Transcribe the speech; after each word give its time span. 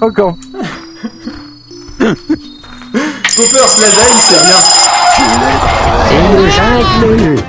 Encore. 0.00 0.36
Poppers 3.36 3.74
lasagne, 3.78 4.20
c'est 4.26 4.42
bien. 4.42 4.60
C'est 6.08 6.28
le 6.34 6.48
jungle. 6.48 7.42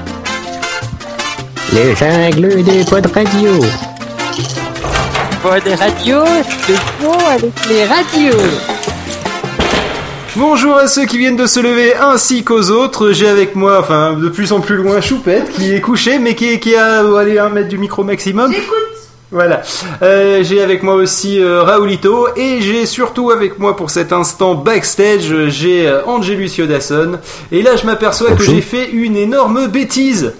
Le 1.73 1.95
jungle 1.95 2.63
des 2.63 2.83
pods 2.83 3.09
radio. 3.13 3.51
Pod 5.41 5.63
radio, 5.79 6.23
le 6.67 6.75
fond 6.75 7.17
avec 7.29 7.53
les 7.69 7.85
radios. 7.85 8.49
Bonjour 10.35 10.75
à 10.75 10.87
ceux 10.87 11.05
qui 11.05 11.17
viennent 11.17 11.37
de 11.37 11.47
se 11.47 11.61
lever 11.61 11.95
ainsi 11.95 12.43
qu'aux 12.43 12.71
autres. 12.71 13.13
J'ai 13.13 13.29
avec 13.29 13.55
moi, 13.55 13.79
enfin, 13.79 14.13
de 14.13 14.27
plus 14.27 14.51
en 14.51 14.59
plus 14.59 14.75
loin, 14.75 14.99
Choupette, 14.99 15.49
qui 15.51 15.73
est 15.73 15.81
couché, 15.81 16.19
mais 16.19 16.35
qui, 16.35 16.59
qui 16.59 16.75
a 16.75 16.99
allé 17.17 17.39
un 17.39 17.49
mètre 17.49 17.69
du 17.69 17.77
micro 17.77 18.03
maximum. 18.03 18.51
J'écoute. 18.51 18.88
Voilà. 19.31 19.61
Euh, 20.01 20.41
j'ai 20.43 20.61
avec 20.63 20.81
moi 20.81 20.95
aussi 20.95 21.39
euh, 21.39 21.61
Raoulito 21.61 22.29
et 22.35 22.61
j'ai 22.61 22.87
surtout 22.87 23.29
avec 23.29 23.59
moi 23.59 23.75
pour 23.75 23.91
cet 23.91 24.11
instant 24.11 24.55
backstage, 24.55 25.47
j'ai 25.49 25.87
euh, 25.87 26.03
Angelus 26.05 26.49
Yodasson. 26.57 27.19
Et 27.51 27.61
là, 27.61 27.75
je 27.75 27.85
m'aperçois 27.85 28.31
que 28.31 28.43
j'ai 28.43 28.61
fait 28.61 28.89
une 28.89 29.15
énorme 29.15 29.67
bêtise. 29.67 30.33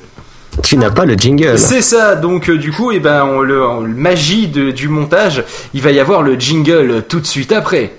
Tu 0.63 0.75
n'as 0.75 0.89
pas 0.89 1.05
le 1.05 1.13
jingle. 1.13 1.57
C'est 1.59 1.83
ça. 1.83 2.15
Donc 2.15 2.49
euh, 2.49 2.57
du 2.57 2.71
coup, 2.71 2.91
et 2.91 2.99
ben, 2.99 3.23
on 3.25 3.41
le, 3.41 3.63
on- 3.63 3.81
le 3.81 3.93
magie 3.93 4.47
de- 4.47 4.71
du 4.71 4.87
montage, 4.89 5.43
il 5.75 5.81
va 5.81 5.91
y 5.91 5.99
avoir 5.99 6.23
le 6.23 6.33
jingle 6.39 7.03
tout 7.07 7.19
de 7.19 7.27
suite 7.27 7.51
après. 7.51 7.93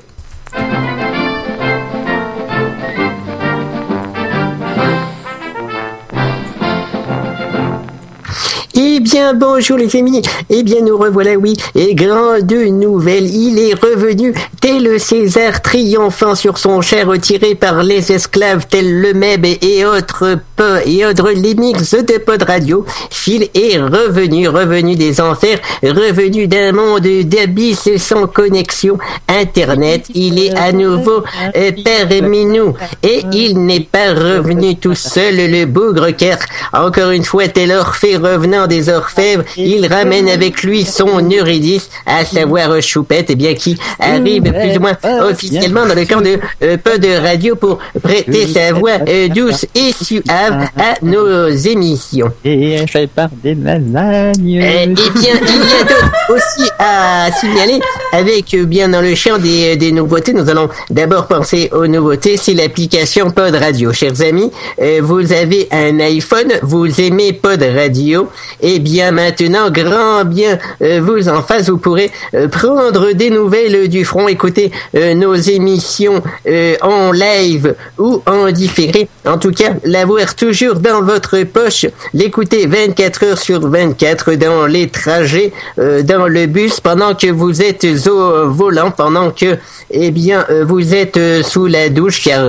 Bien, 9.20 9.34
bonjour 9.34 9.76
les 9.76 9.94
amis. 9.96 10.22
Eh 10.48 10.62
bien, 10.62 10.80
nous 10.80 10.96
revoilà, 10.96 11.34
oui. 11.34 11.54
Et 11.74 11.94
grande 11.94 12.50
nouvelle, 12.50 13.26
il 13.26 13.58
est 13.58 13.74
revenu, 13.74 14.32
tel 14.60 15.00
César 15.00 15.62
triomphant 15.62 16.34
sur 16.34 16.58
son 16.58 16.82
char 16.82 17.06
retiré 17.06 17.54
par 17.54 17.82
les 17.82 18.12
esclaves, 18.12 18.66
tel 18.68 19.00
le 19.00 19.14
Meb 19.14 19.46
et 19.46 19.84
autres 19.84 20.38
et 20.84 21.06
autres 21.06 21.30
lemmings 21.30 21.90
de 22.02 22.18
pod 22.18 22.42
radio. 22.42 22.84
Phil 23.10 23.48
est 23.54 23.78
revenu, 23.78 24.48
revenu 24.48 24.96
des 24.96 25.20
enfers, 25.20 25.58
revenu 25.82 26.46
d'un 26.46 26.72
monde 26.72 27.06
d'abysses 27.24 27.96
sans 27.96 28.26
connexion 28.26 28.98
Internet. 29.28 30.06
Il 30.14 30.38
est 30.38 30.54
à 30.56 30.72
nouveau 30.72 31.24
euh, 31.56 31.72
parmi 31.84 32.44
nous. 32.44 32.74
Et 33.02 33.22
il 33.32 33.64
n'est 33.64 33.80
pas 33.80 34.12
revenu 34.12 34.76
tout 34.76 34.94
seul, 34.94 35.36
le 35.36 35.64
bougre, 35.64 36.10
car 36.16 36.36
encore 36.72 37.10
une 37.10 37.24
fois, 37.24 37.48
tel 37.48 37.72
Orphée 37.72 38.16
revenant 38.16 38.66
des 38.66 38.88
orfèvres, 38.88 39.44
il 39.56 39.86
ramène 39.86 40.28
avec 40.28 40.62
lui 40.62 40.84
son 40.84 41.20
Eurydice, 41.30 41.88
à 42.04 42.24
savoir 42.24 42.82
Choupette, 42.82 43.30
et 43.30 43.36
bien 43.36 43.54
qui 43.54 43.78
arrive 43.98 44.50
plus 44.60 44.76
ou 44.76 44.80
moins 44.80 44.96
officiellement 45.28 45.86
dans 45.86 45.94
le 45.94 46.04
camp 46.04 46.20
de 46.20 46.38
euh, 46.62 46.76
peu 46.82 46.98
de 46.98 47.20
radio 47.20 47.56
pour 47.56 47.78
prêter 48.02 48.46
sa 48.46 48.72
voix 48.72 48.98
euh, 49.08 49.28
douce 49.28 49.66
et 49.74 49.92
suave 49.92 50.68
à 50.76 50.94
nos 51.02 51.48
émissions. 51.48 52.30
Et 52.44 52.86
fait 52.86 53.08
par 53.08 53.28
des 53.42 53.54
lasagnes. 53.54 54.60
Euh, 54.62 54.84
eh 54.84 54.86
bien, 54.86 55.02
il 55.14 55.22
y 55.22 55.28
a 55.30 55.84
d'autres 55.84 56.10
aussi 56.30 56.70
à 56.78 57.30
signaler 57.32 57.80
avec 58.12 58.54
euh, 58.54 58.64
bien 58.64 58.88
dans 58.88 59.00
le 59.00 59.14
champ 59.14 59.38
des, 59.38 59.76
des 59.76 59.92
nouveautés. 59.92 60.32
Nous 60.32 60.48
allons 60.48 60.68
d'abord 60.90 61.26
penser 61.26 61.70
aux 61.72 61.86
nouveautés. 61.86 62.36
C'est 62.36 62.54
l'application 62.54 63.30
Pod 63.30 63.54
Radio. 63.54 63.92
Chers 63.92 64.20
amis, 64.22 64.50
euh, 64.80 65.00
vous 65.02 65.32
avez 65.32 65.68
un 65.70 65.98
iPhone, 66.00 66.52
vous 66.62 67.00
aimez 67.00 67.32
Pod 67.32 67.62
Radio. 67.62 68.28
Eh 68.60 68.78
bien, 68.78 69.10
maintenant, 69.12 69.70
grand 69.70 70.24
bien 70.24 70.58
euh, 70.82 71.00
vous 71.02 71.28
en 71.28 71.42
face, 71.42 71.68
vous 71.68 71.78
pourrez 71.78 72.10
euh, 72.34 72.48
prendre 72.48 73.12
des 73.12 73.30
nouvelles 73.30 73.88
du 73.88 74.04
front, 74.04 74.28
écouter 74.40 74.72
euh, 74.94 75.12
nos 75.14 75.34
émissions 75.34 76.22
euh, 76.46 76.74
en 76.80 77.12
live 77.12 77.74
ou 77.98 78.22
en 78.26 78.50
différé. 78.50 79.08
En 79.26 79.36
tout 79.36 79.50
cas, 79.50 79.74
l'avoir 79.84 80.34
toujours 80.34 80.76
dans 80.76 81.02
votre 81.02 81.42
poche, 81.42 81.84
l'écouter 82.14 82.66
24 82.66 83.24
heures 83.24 83.38
sur 83.38 83.60
24 83.60 84.34
dans 84.34 84.66
les 84.66 84.88
trajets, 84.88 85.52
euh, 85.78 86.02
dans 86.02 86.26
le 86.26 86.46
bus, 86.46 86.80
pendant 86.80 87.14
que 87.14 87.30
vous 87.30 87.60
êtes 87.60 87.86
au 88.08 88.48
volant, 88.48 88.90
pendant 88.90 89.30
que, 89.30 89.58
eh 89.90 90.10
bien, 90.10 90.46
vous 90.66 90.94
êtes 90.94 91.18
sous 91.42 91.66
la 91.66 91.90
douche, 91.90 92.24
car 92.24 92.42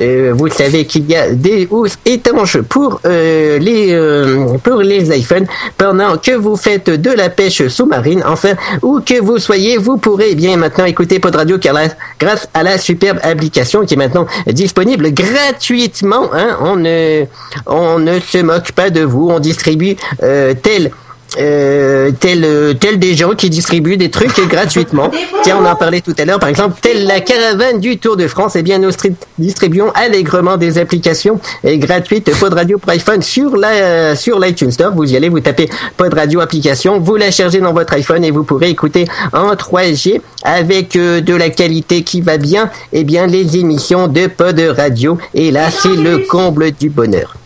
euh, 0.00 0.32
vous 0.34 0.48
savez 0.48 0.86
qu'il 0.86 1.08
y 1.10 1.14
a 1.14 1.30
des 1.30 1.68
housses 1.70 1.98
étanches 2.04 2.58
pour 2.62 3.00
euh, 3.04 3.58
les 3.58 3.92
euh, 3.92 4.56
pour 4.62 4.78
les 4.78 5.16
iPhones 5.16 5.46
pendant 5.76 6.16
que 6.16 6.32
vous 6.32 6.56
faites 6.56 6.88
de 6.88 7.10
la 7.10 7.28
pêche 7.28 7.66
sous-marine, 7.68 8.22
enfin, 8.26 8.54
où 8.82 9.00
que 9.00 9.20
vous 9.20 9.38
soyez, 9.38 9.76
vous 9.76 9.98
pourrez 9.98 10.34
bien 10.34 10.56
maintenant 10.56 10.84
écouter 10.84 11.18
Pod 11.18 11.34
Radio 11.34 11.58
grâce 12.18 12.48
à 12.54 12.62
la 12.62 12.78
superbe 12.78 13.18
application 13.22 13.84
qui 13.84 13.94
est 13.94 13.96
maintenant 13.96 14.26
disponible 14.46 15.12
gratuitement. 15.12 16.30
Hein, 16.32 16.58
on 16.60 16.76
ne 16.76 17.24
on 17.66 17.98
ne 17.98 18.18
se 18.20 18.38
moque 18.38 18.72
pas 18.72 18.90
de 18.90 19.02
vous, 19.02 19.28
on 19.30 19.40
distribue 19.40 19.96
euh, 20.22 20.54
tel 20.60 20.90
euh, 21.38 22.10
tel, 22.18 22.44
euh, 22.44 22.74
tel 22.74 22.98
des 22.98 23.14
gens 23.14 23.30
qui 23.34 23.50
distribuent 23.50 23.96
des 23.96 24.10
trucs 24.10 24.36
gratuitement. 24.48 25.10
Tiens, 25.42 25.58
on 25.60 25.64
en 25.66 25.76
parlait 25.76 26.00
tout 26.00 26.14
à 26.18 26.24
l'heure, 26.24 26.38
par 26.38 26.48
exemple, 26.48 26.78
telle 26.80 27.06
la 27.06 27.20
caravane 27.20 27.80
du 27.80 27.98
Tour 27.98 28.16
de 28.16 28.26
France, 28.28 28.54
eh 28.56 28.62
bien, 28.62 28.78
nous 28.78 28.90
stri- 28.90 29.14
distribuons 29.38 29.90
allègrement 29.94 30.56
des 30.56 30.78
applications 30.78 31.40
gratuites 31.64 32.30
Pod 32.38 32.52
Radio 32.54 32.78
pour 32.78 32.90
iPhone 32.90 33.22
sur 33.22 33.56
la, 33.56 34.14
sur 34.16 34.38
l'iTunes 34.38 34.70
Store. 34.72 34.92
Vous 34.94 35.10
y 35.12 35.16
allez, 35.16 35.28
vous 35.28 35.40
tapez 35.40 35.68
Pod 35.96 36.12
Radio 36.14 36.40
application, 36.40 36.98
vous 37.00 37.16
la 37.16 37.30
chargez 37.30 37.60
dans 37.60 37.72
votre 37.72 37.92
iPhone 37.94 38.24
et 38.24 38.30
vous 38.30 38.44
pourrez 38.44 38.70
écouter 38.70 39.06
en 39.32 39.52
3G 39.54 40.20
avec 40.44 40.96
euh, 40.96 41.20
de 41.20 41.34
la 41.34 41.50
qualité 41.50 42.02
qui 42.02 42.20
va 42.20 42.36
bien, 42.36 42.70
eh 42.92 43.04
bien, 43.04 43.26
les 43.26 43.56
émissions 43.56 44.08
de 44.08 44.26
Pod 44.26 44.58
Radio. 44.76 45.18
Et 45.34 45.50
là, 45.50 45.70
c'est 45.70 45.96
le 45.96 46.18
comble 46.18 46.72
du 46.72 46.88
bonheur. 46.90 47.36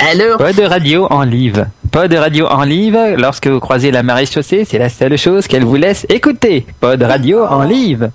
Alors, 0.00 0.38
Pas 0.38 0.52
de 0.52 0.62
radio 0.62 1.06
en 1.10 1.22
live. 1.22 1.66
Pas 1.90 2.08
de 2.08 2.16
radio 2.16 2.46
en 2.46 2.64
live. 2.64 2.98
Lorsque 3.16 3.46
vous 3.46 3.60
croisez 3.60 3.90
la 3.90 4.02
marée 4.02 4.26
chaussée, 4.26 4.64
c'est 4.68 4.78
la 4.78 4.88
seule 4.88 5.16
chose 5.16 5.46
qu'elle 5.46 5.64
vous 5.64 5.76
laisse 5.76 6.06
écouter. 6.08 6.66
Pas 6.80 6.96
de 6.96 7.04
radio 7.04 7.44
en 7.44 7.62
live. 7.62 8.10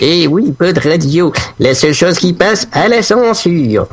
Eh 0.00 0.26
oui, 0.26 0.52
peu 0.52 0.72
de 0.72 0.80
radio. 0.80 1.32
La 1.58 1.74
seule 1.74 1.94
chose 1.94 2.18
qui 2.18 2.32
passe 2.32 2.68
à 2.72 2.88
la 2.88 3.02
censure. 3.02 3.86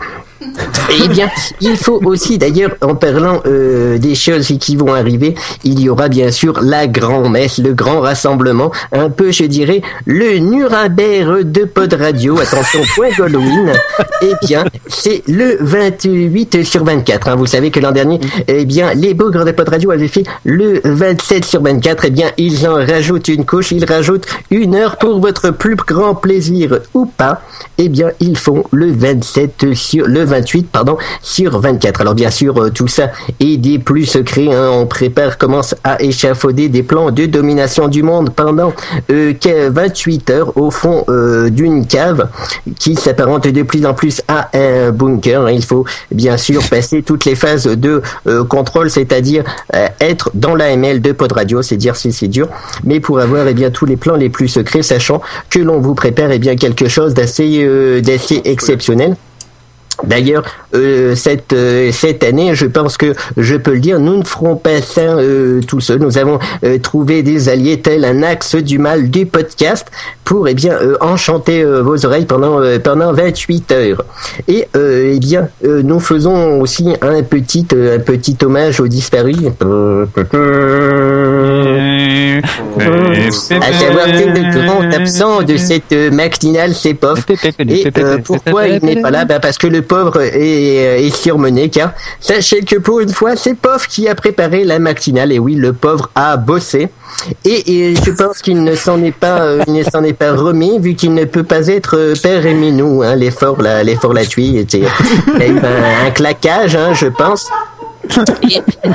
Eh 0.89 1.07
bien, 1.09 1.29
il 1.61 1.75
faut 1.77 1.99
aussi, 2.05 2.37
d'ailleurs, 2.37 2.75
en 2.81 2.95
parlant 2.95 3.41
euh, 3.45 3.97
des 3.97 4.15
choses 4.15 4.47
qui 4.59 4.75
vont 4.75 4.93
arriver, 4.93 5.35
il 5.63 5.79
y 5.79 5.89
aura 5.89 6.07
bien 6.07 6.31
sûr 6.31 6.59
la 6.61 6.87
grand-messe, 6.87 7.57
le 7.59 7.73
grand 7.73 7.99
rassemblement, 8.01 8.71
un 8.91 9.09
peu, 9.09 9.31
je 9.31 9.43
dirais, 9.43 9.81
le 10.05 10.37
Nuremberg 10.39 11.51
de 11.51 11.65
Pod 11.65 11.93
Radio. 11.93 12.39
Attention, 12.39 12.81
point 12.95 13.09
d'Halloween. 13.17 13.73
Eh 14.21 14.33
bien, 14.45 14.65
c'est 14.87 15.23
le 15.27 15.57
28 15.59 16.63
sur 16.63 16.83
24. 16.83 17.27
hein. 17.29 17.35
Vous 17.35 17.45
savez 17.45 17.69
que 17.71 17.79
l'an 17.79 17.91
dernier, 17.91 18.19
eh 18.47 18.65
bien, 18.65 18.93
les 18.93 19.13
bougres 19.13 19.45
de 19.45 19.51
Pod 19.51 19.69
Radio 19.69 19.91
avaient 19.91 20.07
fait 20.07 20.23
le 20.45 20.79
27 20.83 21.45
sur 21.45 21.61
24. 21.61 22.05
Eh 22.05 22.09
bien, 22.11 22.31
ils 22.37 22.67
en 22.67 22.75
rajoutent 22.75 23.27
une 23.27 23.45
couche, 23.45 23.71
ils 23.71 23.85
rajoutent 23.85 24.25
une 24.51 24.75
heure 24.75 24.97
pour 24.97 25.19
votre 25.19 25.51
plus 25.51 25.75
grand 25.75 26.15
plaisir 26.15 26.79
ou 26.93 27.05
pas. 27.05 27.41
Eh 27.77 27.89
bien, 27.89 28.09
ils 28.19 28.37
font 28.37 28.63
le 28.71 28.91
27 28.91 29.73
sur 29.73 30.07
le 30.07 30.23
28, 30.37 30.67
pardon, 30.71 30.97
sur 31.21 31.59
24. 31.59 32.01
Alors 32.01 32.15
bien 32.15 32.29
sûr, 32.31 32.57
euh, 32.61 32.69
tout 32.69 32.87
ça 32.87 33.11
est 33.39 33.57
des 33.57 33.79
plus 33.79 34.05
secrets. 34.05 34.53
hein. 34.53 34.69
On 34.71 34.85
prépare, 34.85 35.37
commence 35.37 35.75
à 35.83 36.01
échafauder 36.01 36.69
des 36.69 36.83
plans 36.83 37.11
de 37.11 37.25
domination 37.25 37.87
du 37.87 38.03
monde 38.03 38.29
pendant 38.35 38.73
euh, 39.11 39.33
que 39.33 39.69
28 39.69 40.29
heures 40.29 40.57
au 40.57 40.69
fond 40.71 41.03
euh, 41.09 41.49
d'une 41.49 41.85
cave 41.87 42.29
qui 42.79 42.95
s'apparente 42.95 43.47
de 43.47 43.63
plus 43.63 43.85
en 43.85 43.93
plus 43.93 44.21
à 44.27 44.49
un 44.53 44.91
bunker. 44.91 45.49
Il 45.49 45.63
faut 45.63 45.85
bien 46.11 46.37
sûr 46.37 46.61
passer 46.69 47.01
toutes 47.01 47.25
les 47.25 47.35
phases 47.35 47.65
de 47.65 48.01
euh, 48.27 48.43
contrôle, 48.43 48.89
c'est-à-dire 48.89 49.43
euh, 49.75 49.87
être 49.99 50.29
dans 50.33 50.55
l'AML 50.55 51.01
de 51.01 51.11
Pod 51.11 51.31
Radio, 51.31 51.61
c'est 51.61 51.77
dire 51.77 51.95
si 51.95 52.11
c'est 52.13 52.27
dur, 52.27 52.47
mais 52.83 52.99
pour 52.99 53.19
avoir 53.19 53.47
eh 53.47 53.53
bien 53.53 53.71
tous 53.71 53.85
les 53.85 53.97
plans 53.97 54.15
les 54.15 54.29
plus 54.29 54.47
secrets, 54.47 54.83
sachant 54.83 55.21
que 55.49 55.59
l'on 55.59 55.79
vous 55.79 55.95
prépare 55.95 56.31
eh 56.31 56.39
bien 56.39 56.55
quelque 56.55 56.87
chose 56.87 57.13
d'assez 57.13 57.63
euh, 57.63 58.01
d'assez 58.01 58.41
exceptionnel. 58.45 59.15
D'ailleurs, 60.03 60.43
euh, 60.75 61.15
cette 61.15 61.53
euh, 61.53 61.91
cette 61.91 62.23
année, 62.23 62.53
je 62.53 62.67
pense 62.67 62.97
que 62.97 63.13
je 63.35 63.55
peux 63.55 63.73
le 63.73 63.79
dire, 63.79 63.99
nous 63.99 64.17
ne 64.17 64.23
ferons 64.23 64.55
pas 64.55 64.81
ça 64.81 65.01
euh, 65.01 65.61
tout 65.61 65.79
seuls. 65.79 65.99
Nous 65.99 66.17
avons 66.17 66.39
euh, 66.63 66.77
trouvé 66.77 67.23
des 67.23 67.49
alliés 67.49 67.81
tels 67.81 68.05
un 68.05 68.21
axe 68.21 68.55
du 68.55 68.77
mal 68.77 69.09
du 69.09 69.25
podcast 69.25 69.87
pour 70.23 70.47
eh 70.47 70.53
bien 70.53 70.77
enchanter 71.01 71.63
vos 71.63 72.05
oreilles 72.05 72.25
pendant 72.25 72.59
pendant 72.83 73.13
28 73.13 73.71
heures. 73.71 74.03
Et 74.47 74.67
eh 74.75 75.19
bien, 75.19 75.47
nous 75.63 75.99
faisons 75.99 76.59
aussi 76.59 76.89
un 77.01 77.23
petit 77.23 77.65
un 77.73 77.99
petit 77.99 78.37
hommage 78.43 78.81
aux 78.81 78.87
disparus. 78.87 79.37
Euh, 82.81 83.29
À 83.61 83.73
savoir 83.73 84.05
que 84.05 84.27
le 84.27 84.65
grand 84.65 84.81
absent 84.93 85.41
de 85.43 85.57
cette 85.57 85.91
euh, 85.93 86.11
matinale, 86.11 86.73
c'est 86.73 86.93
Pof. 86.93 87.19
Et 87.59 87.87
euh, 87.97 88.17
pourquoi 88.23 88.67
il 88.67 88.83
n'est 88.83 89.01
pas 89.01 89.11
là? 89.11 89.25
Bah 89.25 89.39
Parce 89.39 89.57
que 89.57 89.67
le 89.67 89.81
pauvre 89.81 90.21
est, 90.21 91.05
est 91.05 91.15
surmené, 91.15 91.69
car 91.69 91.91
sachez 92.19 92.61
que 92.61 92.75
pour 92.77 92.99
une 92.99 93.09
fois, 93.13 93.35
c'est 93.35 93.55
Pof 93.55 93.87
qui 93.87 94.07
a 94.07 94.15
préparé 94.15 94.63
la 94.63 94.79
matinale. 94.79 95.31
Et 95.31 95.39
oui, 95.39 95.55
le 95.55 95.73
pauvre 95.73 96.09
a 96.15 96.37
bossé. 96.37 96.89
Et, 97.45 97.89
et 97.91 97.95
je 97.95 98.11
pense 98.11 98.39
qu'il 98.41 98.63
ne 98.63 98.75
s'en 98.75 99.01
est 99.01 99.11
pas, 99.13 99.41
euh, 99.41 99.63
il 99.67 99.73
ne 99.73 99.83
s'en 99.83 100.03
est 100.03 100.13
pas 100.13 100.33
remis, 100.33 100.77
vu 100.79 100.93
qu'il 100.95 101.13
ne 101.13 101.23
peut 101.25 101.43
pas 101.43 101.67
être 101.67 101.97
euh, 101.97 102.13
père 102.21 102.45
et 102.45 102.53
minou. 102.53 103.01
Hein, 103.03 103.15
l'effort, 103.15 103.61
la, 103.61 103.83
l'effort 103.83 104.13
la 104.13 104.25
tuile, 104.25 104.57
était, 104.57 104.83
il 105.35 105.39
y 105.39 105.43
a 105.43 105.47
eu 105.47 105.57
un, 105.57 106.07
un 106.07 106.11
claquage, 106.11 106.75
hein, 106.75 106.93
je 106.93 107.07
pense. 107.07 107.49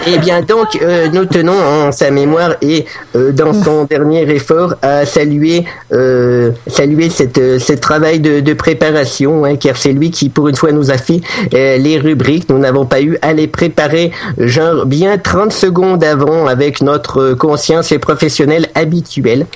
Et 0.06 0.18
bien 0.18 0.42
donc, 0.42 0.78
euh, 0.80 1.08
nous 1.12 1.24
tenons 1.24 1.58
en 1.58 1.92
sa 1.92 2.10
mémoire 2.10 2.56
et 2.62 2.86
euh, 3.14 3.32
dans 3.32 3.52
son 3.52 3.84
dernier 3.84 4.22
effort 4.30 4.74
à 4.82 5.06
saluer, 5.06 5.64
euh, 5.92 6.50
saluer 6.66 7.10
cette, 7.10 7.38
ce 7.58 7.72
travail 7.74 8.20
de, 8.20 8.52
préparation, 8.54 9.44
hein, 9.44 9.56
car 9.56 9.76
c'est 9.76 9.92
lui 9.92 10.10
qui, 10.10 10.28
pour 10.28 10.48
une 10.48 10.56
fois, 10.56 10.72
nous 10.72 10.90
a 10.90 10.98
fait 10.98 11.20
les 11.52 11.98
rubriques. 11.98 12.48
Nous 12.48 12.58
n'avons 12.58 12.86
pas 12.86 13.00
eu 13.00 13.18
à 13.22 13.32
les 13.32 13.48
préparer, 13.48 14.12
genre 14.38 14.86
bien 14.86 15.18
30 15.18 15.52
secondes 15.52 16.04
avant, 16.04 16.46
avec 16.46 16.82
notre 16.82 17.32
conscience 17.34 17.92
et 17.92 17.98
professionnel 17.98 18.68
habituelle. 18.74 19.46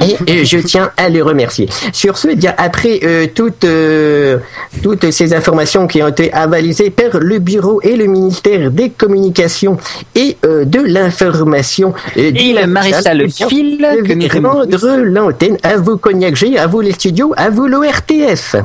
Et 0.00 0.16
euh, 0.30 0.44
je 0.44 0.58
tiens 0.58 0.90
à 0.96 1.08
le 1.08 1.22
remercier. 1.22 1.68
Sur 1.92 2.16
ce, 2.18 2.28
eh 2.28 2.36
bien 2.36 2.54
après 2.56 3.00
euh, 3.02 3.26
toutes 3.34 3.64
euh, 3.64 4.38
toutes 4.82 5.10
ces 5.10 5.32
informations 5.34 5.86
qui 5.86 6.02
ont 6.02 6.08
été 6.08 6.32
avalisées 6.32 6.90
par 6.90 7.18
le 7.20 7.38
bureau 7.38 7.80
et 7.82 7.96
le 7.96 8.06
ministère 8.06 8.70
des 8.70 8.90
communications 8.90 9.76
et 10.14 10.36
euh, 10.44 10.64
de 10.64 10.80
l'information 10.80 11.94
euh, 12.16 12.32
Et 12.34 12.52
le 12.52 12.66
maréchal 12.66 13.26
Phil, 13.30 13.78
je 13.80 14.02
que 14.02 14.08
vais 14.08 14.40
nous 14.40 14.48
rendre 14.48 14.96
l'antenne 15.04 15.58
à 15.62 15.76
vous 15.76 15.96
Cognac 15.96 16.36
G, 16.36 16.58
à 16.58 16.66
vous 16.66 16.80
les 16.80 16.92
studios, 16.92 17.32
à 17.36 17.50
vous 17.50 17.66
l'ORTF. 17.66 18.56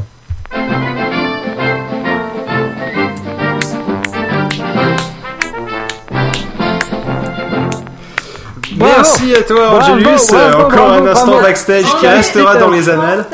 Merci 8.97 9.35
à 9.35 9.41
toi, 9.41 9.69
Angélus. 9.79 10.07
Euh, 10.33 10.53
Encore 10.53 10.91
un 10.93 11.07
instant 11.07 11.41
backstage 11.41 11.83
qui 11.83 12.05
Bravo. 12.05 12.17
restera 12.17 12.55
dans 12.57 12.69
les 12.69 12.89
annales. 12.89 13.25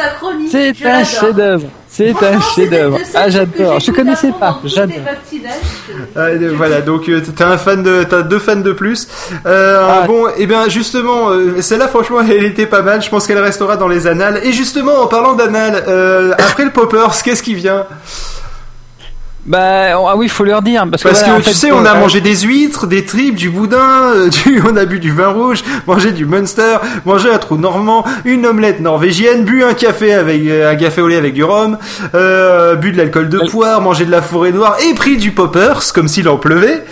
C'est 0.52 0.74
un 0.86 1.04
chef-d'œuvre. 1.04 1.68
C'est 1.90 2.10
un 2.24 2.40
chef-d'œuvre. 2.56 2.98
Ah, 3.16 3.30
j'adore. 3.30 3.80
Je 3.80 3.92
connaissais 3.92 4.32
pas. 4.40 4.60
J'adore. 4.64 4.96
Ah, 6.16 6.20
euh, 6.20 6.54
voilà, 6.56 6.82
donc 6.82 7.10
euh, 7.10 7.22
t'as 7.36 7.48
un 7.48 7.58
fan 7.58 7.82
de, 7.82 8.04
t'as 8.04 8.22
deux 8.22 8.40
fans 8.40 8.56
de 8.58 8.72
plus. 8.72 9.08
Euh, 9.46 9.88
Ah. 9.90 10.06
Bon, 10.06 10.28
et 10.38 10.46
bien 10.46 10.68
justement, 10.70 11.30
celle-là, 11.60 11.88
franchement, 11.88 12.20
elle 12.22 12.44
était 12.46 12.66
pas 12.68 12.82
mal. 12.82 13.02
Je 13.02 13.10
pense 13.10 13.26
qu'elle 13.26 13.40
restera 13.40 13.78
dans 13.78 13.88
les 13.88 14.06
annales. 14.08 14.42
Et 14.44 14.52
justement, 14.52 15.02
en 15.02 15.08
parlant 15.08 15.34
d'annales, 15.34 15.84
après 16.38 16.66
le 16.66 16.72
Poppers, 16.72 17.22
qu'est-ce 17.24 17.42
qui 17.44 17.56
vient? 17.56 17.86
Bah, 19.48 19.96
ah 19.96 20.16
oui, 20.18 20.28
faut 20.28 20.44
leur 20.44 20.62
dire. 20.62 20.86
Parce 20.92 21.02
que, 21.02 21.08
Parce 21.08 21.20
voilà, 21.22 21.36
que 21.36 21.40
en 21.40 21.42
tu 21.42 21.50
fait, 21.50 21.56
sais, 21.56 21.72
on 21.72 21.86
a 21.86 21.96
euh, 21.96 22.00
mangé 22.00 22.20
des 22.20 22.36
huîtres, 22.42 22.86
des 22.86 23.06
tripes, 23.06 23.36
du 23.36 23.50
boudin, 23.50 24.12
euh, 24.14 24.30
du, 24.46 24.62
on 24.68 24.76
a 24.76 24.86
bu 24.86 25.00
du 25.00 25.12
vin 25.12 25.30
rouge, 25.30 25.64
mangé 25.88 26.12
du 26.12 26.26
Munster, 26.26 26.78
mangé 27.06 27.32
un 27.32 27.38
trou 27.38 27.58
normand, 27.58 28.04
une 28.26 28.46
omelette 28.46 28.82
norvégienne, 28.82 29.46
bu 29.46 29.64
un 29.64 29.74
café 29.74 30.14
avec 30.14 30.42
euh, 30.46 30.72
un 30.72 30.76
café 30.76 31.02
au 31.02 31.08
lait 31.08 31.16
avec 31.16 31.34
du 31.34 31.46
rhum, 31.46 31.78
euh, 32.14 32.76
bu 32.76 32.92
de 32.92 32.98
l'alcool 32.98 33.30
de 33.30 33.40
poire, 33.50 33.80
mangé 33.80 34.06
de 34.06 34.12
la 34.12 34.22
forêt 34.22 34.52
noire 34.52 34.76
et 34.86 34.94
pris 34.94 35.16
du 35.16 35.32
poppers 35.32 35.94
comme 35.94 36.10
s'il 36.10 36.28
en 36.28 36.38
pleuvait. 36.38 36.84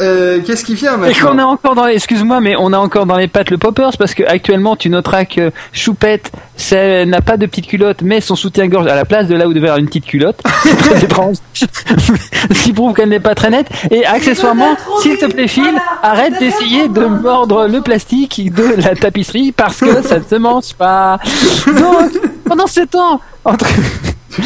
Euh, 0.00 0.40
Qu'est-ce 0.44 0.64
qui 0.64 0.74
vient 0.74 0.94
Et 1.04 1.12
qu'on 1.14 1.28
maintenant 1.28 1.50
a 1.50 1.52
encore 1.52 1.74
dans 1.74 1.86
les, 1.86 1.94
excuse-moi, 1.94 2.40
mais 2.40 2.54
on 2.58 2.72
a 2.72 2.78
encore 2.78 3.06
dans 3.06 3.16
les 3.16 3.28
pattes 3.28 3.50
le 3.50 3.58
poppers 3.58 3.96
parce 3.98 4.14
que 4.14 4.22
actuellement 4.22 4.76
tu 4.76 4.88
noteras 4.88 5.24
que 5.24 5.50
Choupette 5.72 6.30
ça 6.56 7.04
n'a 7.04 7.20
pas 7.20 7.36
de 7.36 7.46
petite 7.46 7.66
culotte 7.66 8.02
mais 8.02 8.20
son 8.20 8.36
soutien-gorge 8.36 8.86
à 8.86 8.94
la 8.94 9.04
place 9.04 9.28
de 9.28 9.34
là 9.34 9.46
où 9.46 9.52
devait 9.52 9.68
avoir 9.68 9.78
une 9.78 9.86
petite 9.86 10.06
culotte. 10.06 10.40
C'est 10.62 10.76
très 10.76 11.04
étrange. 11.04 11.36
Ce 11.54 12.62
qui 12.62 12.72
prouve 12.72 12.94
qu'elle 12.94 13.08
n'est 13.08 13.20
pas 13.20 13.34
très 13.34 13.50
nette. 13.50 13.68
Et 13.90 14.04
accessoirement, 14.04 14.76
s'il 15.02 15.18
te 15.18 15.26
plaît 15.26 15.48
Phil, 15.48 15.62
voilà. 15.62 15.82
arrête 16.02 16.38
d'essayer 16.38 16.88
de 16.88 17.04
mordre 17.04 17.66
le 17.66 17.80
plastique 17.80 18.52
de 18.52 18.82
la 18.82 18.94
tapisserie 18.94 19.52
parce 19.52 19.78
que 19.80 20.02
ça 20.02 20.18
ne 20.18 20.24
se 20.24 20.36
mange 20.36 20.74
pas. 20.74 21.18
Donc, 21.66 22.12
pendant 22.44 22.66
ce 22.66 22.80
temps, 22.80 23.20
entre... 23.44 23.66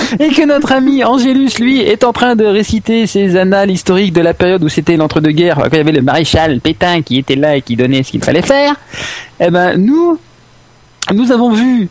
Et 0.20 0.29
que 0.29 0.44
notre 0.46 0.73
ami 0.73 1.05
Angélus, 1.05 1.58
lui, 1.61 1.81
est 1.81 2.05
en 2.05 2.12
train 2.12 2.37
de 2.37 2.44
réciter 2.44 3.06
ses 3.06 3.37
annales 3.37 3.70
historiques 3.70 4.12
de 4.12 4.20
la 4.20 4.35
période 4.35 4.62
où 4.64 4.69
c'était 4.69 4.96
l'entre-deux-guerres, 4.96 5.56
quand 5.56 5.69
il 5.73 5.76
y 5.76 5.81
avait 5.81 5.93
le 5.93 6.02
maréchal 6.02 6.61
Pétain 6.61 7.02
qui 7.02 7.19
était 7.19 7.37
là 7.37 7.56
et 7.56 7.62
qui 7.62 7.76
donnait 7.76 8.02
ce 8.02 8.11
qu'il 8.11 8.23
fallait 8.23 8.43
faire. 8.43 8.75
Eh 9.41 9.50
ben, 9.50 9.76
nous, 9.76 10.19
nous 11.12 11.32
avons 11.32 11.52
vu, 11.52 11.88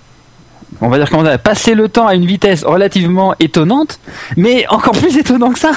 on 0.81 0.89
va 0.89 0.97
dire 0.97 1.09
qu'on 1.09 1.25
a 1.25 1.37
passé 1.37 1.75
le 1.75 1.89
temps 1.89 2.07
à 2.07 2.15
une 2.15 2.25
vitesse 2.25 2.63
relativement 2.63 3.35
étonnante, 3.39 3.99
mais 4.37 4.65
encore 4.69 4.93
plus 4.93 5.17
étonnant 5.17 5.51
que 5.51 5.59
ça. 5.59 5.71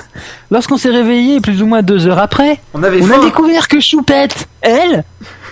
Lorsqu'on 0.50 0.76
s'est 0.76 0.90
réveillé 0.90 1.40
plus 1.40 1.62
ou 1.62 1.66
moins 1.66 1.82
deux 1.82 2.06
heures 2.06 2.18
après, 2.18 2.60
On 2.74 2.82
avait 2.82 3.02
on 3.02 3.10
a 3.10 3.24
découvert 3.24 3.68
que 3.68 3.80
Choupette, 3.80 4.48
elle, 4.60 5.04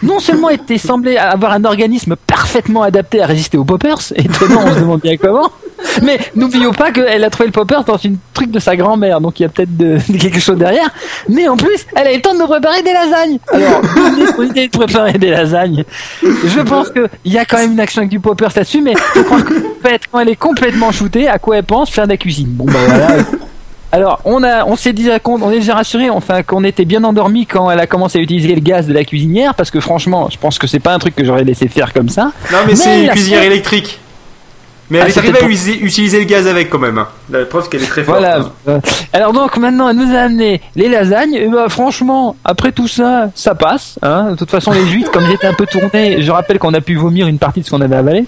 non 0.02 0.18
seulement 0.18 0.50
était 0.50 0.78
semblée 0.78 1.16
avoir 1.16 1.52
un 1.52 1.64
organisme 1.64 2.16
parfaitement 2.16 2.82
adapté 2.82 3.22
à 3.22 3.26
résister 3.26 3.58
aux 3.58 3.64
poppers, 3.64 3.98
étonnant, 4.16 4.62
on 4.66 4.74
se 4.74 4.80
demande 4.80 5.00
bien 5.00 5.16
comment, 5.16 5.50
mais 6.02 6.18
n'oublions 6.34 6.72
pas 6.72 6.90
qu'elle 6.90 7.24
a 7.24 7.30
trouvé 7.30 7.46
le 7.46 7.52
popper 7.52 7.78
dans 7.86 7.96
une 7.96 8.16
truc 8.32 8.50
de 8.50 8.58
sa 8.58 8.76
grand-mère, 8.76 9.20
donc 9.20 9.40
il 9.40 9.44
y 9.44 9.46
a 9.46 9.48
peut-être 9.48 9.76
de, 9.76 9.98
de 10.08 10.18
quelque 10.18 10.40
chose 10.40 10.56
derrière, 10.56 10.88
mais 11.28 11.48
en 11.48 11.56
plus, 11.56 11.86
elle 11.96 12.06
a 12.06 12.12
eu 12.12 12.16
le 12.16 12.22
temps 12.22 12.34
de 12.34 12.38
nous 12.38 12.46
préparer 12.46 12.82
des 12.82 12.92
lasagnes. 12.92 13.38
Alors, 13.52 13.80
son 14.36 14.42
idée 14.42 14.68
de 14.68 14.76
préparer 14.76 15.14
des 15.14 15.30
lasagnes 15.30 15.84
Je 16.22 16.60
pense 16.60 16.90
qu'il 16.90 17.32
y 17.32 17.38
a 17.38 17.44
quand 17.44 17.58
même 17.58 17.72
une 17.72 17.80
action 17.80 18.00
avec 18.00 18.10
du 18.10 18.20
popper 18.20 18.48
là-dessus, 18.54 18.80
mais 18.80 18.94
je 19.14 19.20
crois 19.20 19.42
que 19.42 19.54
Choupette, 19.54 20.02
quand 20.10 20.20
elle 20.20 20.30
est 20.30 20.36
complètement 20.36 20.92
shootée, 20.92 21.28
à 21.28 21.38
quoi 21.38 21.58
elle 21.58 21.64
pense 21.64 21.90
Faire 21.90 22.04
de 22.04 22.12
la 22.12 22.16
cuisine. 22.16 22.48
Bon 22.48 22.64
bah 22.64 22.78
voilà. 22.86 23.16
Alors, 23.92 24.20
on 24.24 24.42
a, 24.42 24.64
on 24.64 24.74
s'est 24.74 24.92
déjà 24.92 25.20
compte, 25.20 25.42
on 25.44 25.52
est 25.52 25.60
déjà 25.60 25.74
rassuré, 25.74 26.10
enfin, 26.10 26.42
qu'on 26.42 26.64
était 26.64 26.84
bien 26.84 27.04
endormi 27.04 27.46
quand 27.46 27.70
elle 27.70 27.78
a 27.78 27.86
commencé 27.86 28.18
à 28.18 28.22
utiliser 28.22 28.52
le 28.52 28.60
gaz 28.60 28.88
de 28.88 28.92
la 28.92 29.04
cuisinière, 29.04 29.54
parce 29.54 29.70
que 29.70 29.78
franchement, 29.78 30.28
je 30.32 30.36
pense 30.36 30.58
que 30.58 30.66
c'est 30.66 30.80
pas 30.80 30.94
un 30.94 30.98
truc 30.98 31.14
que 31.14 31.24
j'aurais 31.24 31.44
laissé 31.44 31.68
faire 31.68 31.92
comme 31.92 32.08
ça. 32.08 32.32
Non, 32.50 32.58
mais 32.66 32.74
c'est 32.74 33.04
une 33.04 33.10
cuisinière 33.10 33.44
électrique. 33.44 34.00
Mais 34.90 34.98
Ah, 34.98 35.02
elle 35.04 35.08
est 35.08 35.12
c'était 35.12 35.28
arrivée 35.42 35.72
à 35.80 35.84
utiliser 35.86 36.18
le 36.18 36.24
gaz 36.26 36.46
avec 36.46 36.68
quand 36.68 36.78
même. 36.78 36.98
hein. 36.98 37.08
La 37.30 37.44
preuve 37.46 37.68
qu'elle 37.70 37.82
est 37.82 37.86
très 37.86 38.04
forte. 38.04 38.18
Voilà. 38.18 38.38
hein. 38.40 38.50
Euh, 38.68 38.78
Alors 39.14 39.32
donc 39.32 39.56
maintenant, 39.56 39.88
elle 39.88 39.96
nous 39.96 40.14
a 40.14 40.18
amené 40.20 40.60
les 40.76 40.88
lasagnes. 40.88 41.34
Et 41.34 41.48
bah, 41.48 41.66
franchement, 41.70 42.36
après 42.44 42.70
tout 42.72 42.86
ça, 42.86 43.28
ça 43.34 43.54
passe. 43.54 43.98
Hein. 44.02 44.32
De 44.32 44.36
toute 44.36 44.50
façon, 44.50 44.72
les 44.72 44.84
huîtres, 44.84 45.10
comme 45.10 45.26
j'étais 45.26 45.46
un 45.46 45.54
peu 45.54 45.64
tourné, 45.66 46.20
je 46.20 46.30
rappelle 46.30 46.58
qu'on 46.58 46.74
a 46.74 46.80
pu 46.82 46.96
vomir 46.96 47.26
une 47.28 47.38
partie 47.38 47.60
de 47.60 47.64
ce 47.66 47.70
qu'on 47.70 47.80
avait 47.80 47.96
avalé. 47.96 48.26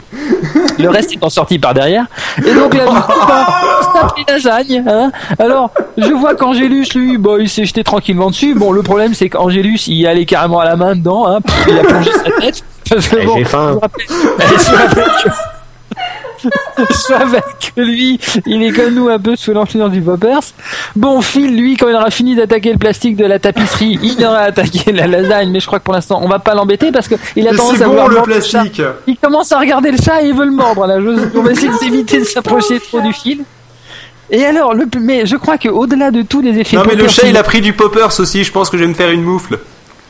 Le 0.78 0.88
reste 0.88 1.12
étant 1.12 1.28
sorti 1.30 1.58
par 1.58 1.74
derrière. 1.74 2.06
Et 2.46 2.54
donc 2.54 2.72
là, 2.74 2.84
bah, 3.28 3.48
on 3.80 3.82
se 3.84 3.92
tape 4.00 4.14
les 4.16 4.32
lasagnes. 4.32 4.84
Hein. 4.88 5.10
Alors, 5.38 5.70
je 5.98 6.12
vois 6.12 6.34
qu'Angélus, 6.34 6.86
lui, 6.94 7.18
bah, 7.18 7.32
il 7.38 7.48
s'est 7.50 7.64
jeté 7.66 7.84
tranquillement 7.84 8.30
dessus. 8.30 8.54
Bon, 8.54 8.72
le 8.72 8.82
problème, 8.82 9.12
c'est 9.14 9.28
qu'Angélus, 9.28 9.86
il 9.88 10.06
allait 10.06 10.24
carrément 10.24 10.60
à 10.60 10.64
la 10.64 10.76
main 10.76 10.94
dedans. 10.96 11.26
Hein. 11.28 11.38
Il 11.68 11.78
a 11.78 11.82
plongé 11.84 12.10
sa 12.12 12.30
tête. 12.40 12.62
Parce 12.88 13.08
que 13.08 13.16
Eh, 13.20 13.26
bon, 13.26 13.36
j'ai 13.36 13.44
faim. 13.44 13.68
je 13.68 13.74
vous 13.74 13.80
rappelle- 13.80 14.06
je 14.08 14.70
vous 14.70 14.76
rappelle 14.76 15.04
que- 15.24 15.30
je 16.78 17.12
rappelle 17.12 17.42
que 17.74 17.80
lui, 17.80 18.18
il 18.46 18.62
est 18.62 18.72
comme 18.72 18.94
nous 18.94 19.08
un 19.08 19.18
peu 19.18 19.36
sous 19.36 19.52
l'influence 19.52 19.90
du 19.90 20.00
poppers. 20.00 20.40
Bon, 20.94 21.20
Phil, 21.20 21.56
lui, 21.56 21.76
quand 21.76 21.88
il 21.88 21.94
aura 21.94 22.10
fini 22.10 22.34
d'attaquer 22.34 22.72
le 22.72 22.78
plastique 22.78 23.16
de 23.16 23.24
la 23.24 23.38
tapisserie, 23.38 23.98
il 24.02 24.24
aura 24.24 24.40
attaqué 24.40 24.92
la 24.92 25.06
lasagne, 25.06 25.50
mais 25.50 25.60
je 25.60 25.66
crois 25.66 25.78
que 25.78 25.84
pour 25.84 25.94
l'instant, 25.94 26.20
on 26.22 26.28
va 26.28 26.38
pas 26.38 26.54
l'embêter 26.54 26.92
parce 26.92 27.08
que 27.08 27.14
il 27.36 27.46
a 27.48 27.52
Mais 27.52 27.56
tendance 27.56 27.80
à 27.80 27.84
bon 27.84 27.90
vouloir 27.90 28.08
le 28.08 28.14
mordre 28.16 28.28
le 28.34 28.40
chat. 28.40 28.60
plastique. 28.60 28.82
Il 29.06 29.16
commence 29.16 29.52
à 29.52 29.58
regarder 29.58 29.90
le 29.90 29.98
chat 29.98 30.22
et 30.22 30.28
il 30.28 30.34
veut 30.34 30.44
le 30.46 30.52
mordre 30.52 30.86
là. 30.86 31.00
Je- 31.00 31.38
On 31.38 31.42
va 31.42 31.52
essayer 31.52 31.70
d'éviter 31.80 32.18
de 32.20 32.24
s'approcher 32.24 32.80
trop 32.80 33.00
du 33.00 33.12
fil. 33.12 33.40
Et 34.30 34.44
alors, 34.44 34.74
le, 34.74 34.86
mais 35.00 35.24
je 35.24 35.36
crois 35.36 35.56
que 35.56 35.68
au-delà 35.68 36.10
de 36.10 36.22
tous 36.22 36.40
les 36.40 36.58
effets 36.58 36.76
Non, 36.76 36.82
mais 36.86 36.96
le 36.96 37.06
chat 37.08 37.28
il 37.28 37.36
a 37.36 37.42
pris 37.44 37.60
du 37.60 37.72
poppers 37.72 38.18
aussi. 38.18 38.42
Je 38.42 38.50
pense 38.50 38.70
que 38.70 38.76
je 38.76 38.82
vais 38.82 38.88
me 38.88 38.94
faire 38.94 39.10
une 39.10 39.22
moufle. 39.22 39.58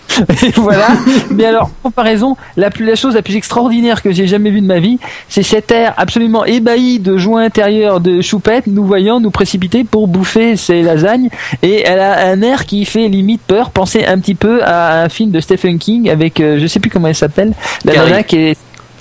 Et 0.45 0.51
voilà. 0.57 0.89
Mais 1.31 1.45
alors, 1.45 1.71
en 1.85 1.89
comparaison, 1.91 2.37
la, 2.57 2.71
plus, 2.71 2.85
la 2.85 2.95
chose 2.95 3.15
la 3.15 3.23
plus 3.23 3.37
extraordinaire 3.37 4.03
que 4.03 4.13
j'ai 4.13 4.27
jamais 4.27 4.51
vue 4.51 4.61
de 4.61 4.67
ma 4.67 4.79
vie, 4.79 4.99
c'est 5.29 5.43
cet 5.43 5.71
air 5.71 5.95
absolument 5.97 6.45
ébahi 6.45 6.99
de 7.01 7.17
joie 7.19 7.41
intérieure 7.43 8.01
de 8.01 8.21
Choupette, 8.23 8.67
nous 8.67 8.85
voyant 8.85 9.21
nous 9.21 9.31
précipiter 9.31 9.85
pour 9.85 10.09
bouffer 10.09 10.57
ses 10.57 10.83
lasagnes. 10.83 11.29
Et 11.63 11.83
elle 11.85 12.01
a 12.01 12.29
un 12.29 12.41
air 12.43 12.65
qui 12.67 12.85
fait 12.85 13.09
limite 13.09 13.43
peur. 13.47 13.71
Pensez 13.71 14.05
un 14.07 14.19
petit 14.19 14.35
peu 14.35 14.63
à 14.65 15.03
un 15.03 15.09
film 15.09 15.31
de 15.31 15.41
Stephen 15.41 15.79
King 15.79 16.09
avec, 16.09 16.41
euh, 16.41 16.59
je 16.61 16.67
sais 16.67 16.81
plus 16.81 16.91
comment 16.91 17.09
elle 17.09 17.15
s'appelle, 17.15 17.53
la 17.85 17.93
Carrie. 17.93 18.11
nana 18.11 18.23
qui 18.23 18.37
est 18.39 18.57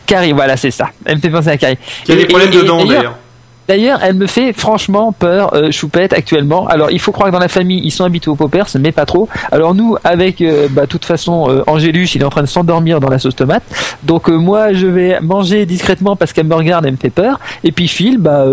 Carrie, 0.06 0.34
voilà, 0.34 0.56
c'est 0.58 0.72
ça. 0.72 0.90
Elle 1.06 1.16
me 1.16 1.22
fait 1.22 1.30
penser 1.30 1.50
à 1.50 1.58
Carrie. 1.58 1.78
Qui 2.04 2.12
a 2.12 2.16
Et- 2.16 2.18
des 2.20 2.26
problèmes 2.26 2.52
et- 2.52 2.56
et 2.56 2.62
de 2.62 2.64
dents 2.68 2.86
d'ailleurs- 2.86 3.18
D'ailleurs, 3.68 4.00
elle 4.04 4.14
me 4.14 4.28
fait 4.28 4.54
franchement 4.54 5.12
peur, 5.12 5.54
euh, 5.56 5.72
Choupette, 5.72 6.14
actuellement. 6.14 6.68
Alors, 6.68 6.92
il 6.92 7.00
faut 7.00 7.12
croire 7.12 7.30
que 7.30 7.34
dans 7.34 7.40
la 7.40 7.48
famille, 7.48 7.82
ils 7.84 7.92
sont 7.92 8.04
habitués 8.04 8.30
aux 8.30 8.36
poppers, 8.36 8.68
mais 8.80 8.92
pas 8.92 9.06
trop. 9.06 9.28
Alors, 9.52 9.74
nous, 9.74 9.98
avec, 10.04 10.42
euh, 10.42 10.68
bah, 10.70 10.86
toute 10.86 11.06
façon, 11.06 11.50
euh, 11.50 11.64
Angélus, 11.66 12.10
il 12.14 12.22
est 12.22 12.26
en 12.26 12.30
train 12.30 12.44
de 12.44 12.48
s'endormir 12.48 13.00
dans 13.00 13.10
la 13.10 13.18
sauce 13.18 13.36
tomate. 13.36 13.64
Donc, 14.04 14.30
euh, 14.30 14.38
moi, 14.38 14.74
je 14.74 14.86
vais 14.86 15.20
manger 15.20 15.66
discrètement 15.66 16.16
parce 16.16 16.32
qu'elle 16.32 16.46
me 16.46 16.54
regarde, 16.54 16.86
elle 16.86 16.92
me 16.92 16.98
fait 16.98 17.10
peur. 17.10 17.40
Et 17.64 17.72
puis, 17.72 17.88
Phil, 17.88 18.20
bah, 18.20 18.46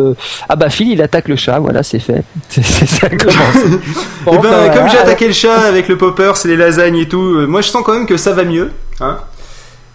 ah 0.48 0.56
bah, 0.56 0.70
Phil, 0.70 0.90
il 0.90 1.02
attaque 1.02 1.28
le 1.28 1.36
chat. 1.36 1.58
Voilà, 1.58 1.82
c'est 1.82 1.98
fait. 1.98 2.24
C'est 2.48 2.62
ça 2.86 3.08
commence. 3.08 3.34
Eh 4.24 4.30
bon, 4.30 4.40
ben, 4.40 4.64
et 4.64 4.68
bah, 4.68 4.74
comme 4.76 4.88
j'ai 4.88 4.98
attaqué 4.98 5.26
le 5.26 5.32
chat 5.32 5.62
avec 5.66 5.88
le 5.88 5.98
popper, 5.98 6.32
c'est 6.36 6.46
les 6.46 6.56
lasagnes 6.56 6.96
et 6.96 7.08
tout, 7.08 7.44
moi, 7.48 7.60
je 7.60 7.68
sens 7.68 7.82
quand 7.84 7.92
même 7.92 8.06
que 8.06 8.16
ça 8.16 8.32
va 8.32 8.44
mieux. 8.44 8.70
Hein 9.00 9.18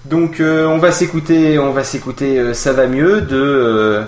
Donc, 0.03 0.41
on 0.41 0.77
va 0.77 0.91
s'écouter, 0.91 1.57
on 1.57 1.71
va 1.71 1.86
s'écouter, 1.86 2.53
ça 2.53 2.74
va 2.74 2.88
mieux 2.88 3.21
de 3.21 4.03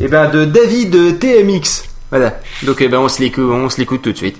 et 0.00 0.08
ben 0.08 0.30
de 0.30 0.44
David 0.44 1.18
TMX. 1.18 1.84
Voilà. 2.10 2.40
Donc 2.62 2.80
eh 2.80 2.88
ben 2.88 2.98
on 2.98 3.08
se 3.08 3.20
l'écoute, 3.20 3.44
on 3.44 3.68
se 3.68 3.78
l'écoute 3.78 4.02
tout 4.02 4.12
de 4.12 4.16
suite. 4.16 4.38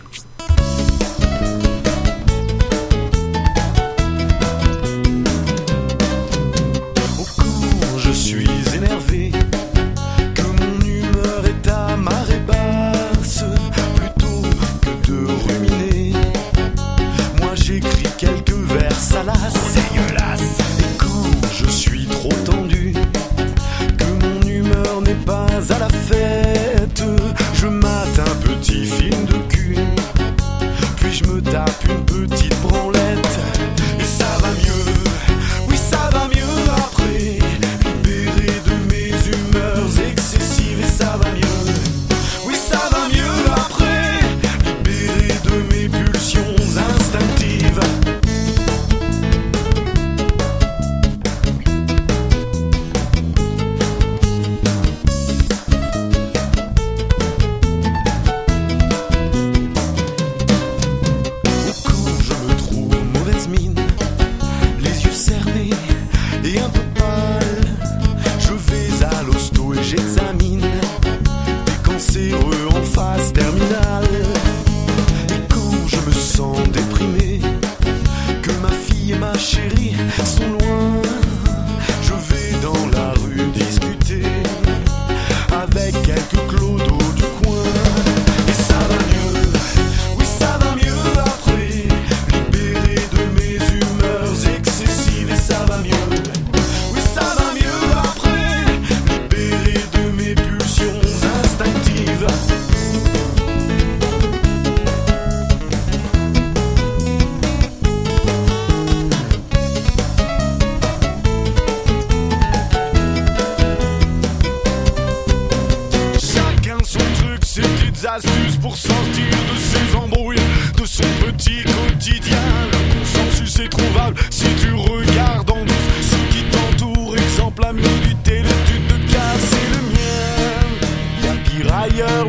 je 31.19 31.25
me 31.25 31.41
tape 31.41 31.85
une 31.89 32.05
petite 32.05 32.55
branlette. 32.63 33.28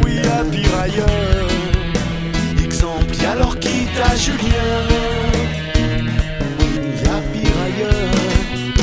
oui, 0.04 0.20
à 0.20 0.44
pire 0.44 0.80
ailleurs. 0.80 1.50
Exemple, 2.64 3.16
y 3.22 3.26
alors 3.26 3.58
quitte 3.60 4.00
à 4.04 4.16
Julien? 4.16 4.88
Oui, 6.60 6.70
à 7.06 7.22
pire 7.32 7.58
ailleurs. 7.66 8.74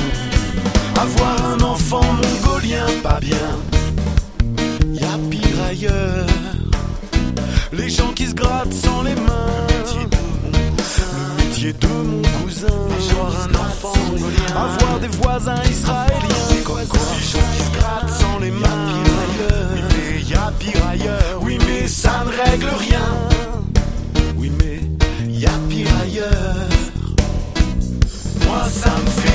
Avoir 1.00 1.52
un 1.52 1.60
enfant 1.60 2.02
mongolien, 2.02 2.86
pas 3.02 3.20
bien. 3.20 3.48
Y 4.92 5.04
a 5.04 5.18
pire 5.30 5.62
ailleurs. 5.68 6.26
Les 7.72 7.90
gens 7.90 8.12
qui 8.12 8.26
se 8.26 8.34
grattent 8.34 8.72
sans 8.72 9.02
les 9.02 9.14
mains. 9.14 9.66
Le 9.78 10.12
de 10.12 10.16
mon 10.52 10.76
cousin. 10.76 11.12
Le 11.38 11.44
métier 11.44 11.72
de 11.72 11.86
mon 11.86 12.22
cousin. 12.42 12.66
Avoir 13.10 13.30
un 13.42 13.54
enfant 13.66 13.94
mongolien. 14.10 14.54
Avoir 14.56 14.98
des 15.00 15.08
voisins 15.08 15.62
israéliens. 15.70 16.35
ailleurs. 20.74 21.40
Oui, 21.42 21.58
mais 21.66 21.86
ça 21.86 22.24
ne 22.24 22.30
règle 22.50 22.68
rien. 22.78 23.00
Oui, 24.36 24.50
mais 24.58 24.80
y 25.28 25.46
a 25.46 25.50
pire 25.68 25.88
ailleurs. 26.02 26.68
Moi, 28.46 28.64
ça 28.70 28.90
me 28.90 29.06
fait 29.10 29.25